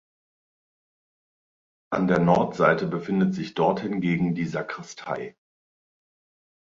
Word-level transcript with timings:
An 1.93 2.07
der 2.07 2.17
Nordseite 2.17 2.87
befindet 2.87 3.35
sich 3.35 3.53
dort 3.53 3.81
hingegen 3.81 4.33
die 4.33 4.47
Sakristei. 4.47 5.35